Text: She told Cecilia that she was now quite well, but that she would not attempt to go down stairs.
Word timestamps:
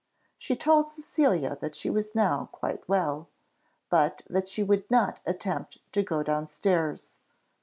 She 0.35 0.55
told 0.55 0.87
Cecilia 0.91 1.59
that 1.61 1.75
she 1.75 1.87
was 1.91 2.15
now 2.15 2.49
quite 2.51 2.89
well, 2.89 3.29
but 3.87 4.23
that 4.27 4.47
she 4.47 4.63
would 4.63 4.89
not 4.89 5.19
attempt 5.27 5.77
to 5.91 6.01
go 6.01 6.23
down 6.23 6.47
stairs. 6.47 7.11